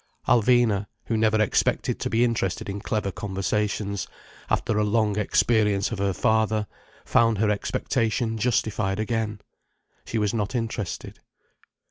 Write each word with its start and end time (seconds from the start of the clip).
Alvina, 0.27 0.87
who 1.05 1.15
never 1.15 1.39
expected 1.39 1.99
to 1.99 2.09
be 2.09 2.23
interested 2.23 2.67
in 2.67 2.79
clever 2.81 3.11
conversations, 3.11 4.07
after 4.49 4.79
a 4.79 4.83
long 4.83 5.15
experience 5.15 5.91
of 5.91 5.99
her 5.99 6.11
father, 6.11 6.65
found 7.05 7.37
her 7.37 7.51
expectation 7.51 8.35
justified 8.39 8.99
again. 8.99 9.39
She 10.03 10.17
was 10.17 10.33
not 10.33 10.55
interested. 10.55 11.19